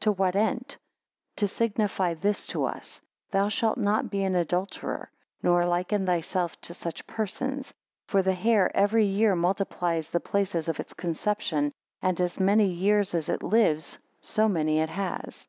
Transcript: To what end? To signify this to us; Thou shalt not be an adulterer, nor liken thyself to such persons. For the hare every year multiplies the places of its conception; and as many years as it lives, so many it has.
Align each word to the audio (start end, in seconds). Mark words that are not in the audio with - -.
To 0.00 0.12
what 0.12 0.36
end? 0.36 0.76
To 1.36 1.48
signify 1.48 2.12
this 2.12 2.46
to 2.48 2.66
us; 2.66 3.00
Thou 3.30 3.48
shalt 3.48 3.78
not 3.78 4.10
be 4.10 4.22
an 4.22 4.36
adulterer, 4.36 5.10
nor 5.42 5.64
liken 5.64 6.04
thyself 6.04 6.60
to 6.60 6.74
such 6.74 7.06
persons. 7.06 7.72
For 8.06 8.20
the 8.20 8.34
hare 8.34 8.70
every 8.76 9.06
year 9.06 9.34
multiplies 9.34 10.10
the 10.10 10.20
places 10.20 10.68
of 10.68 10.78
its 10.78 10.92
conception; 10.92 11.72
and 12.02 12.20
as 12.20 12.38
many 12.38 12.66
years 12.66 13.14
as 13.14 13.30
it 13.30 13.42
lives, 13.42 13.98
so 14.20 14.46
many 14.46 14.78
it 14.78 14.90
has. 14.90 15.48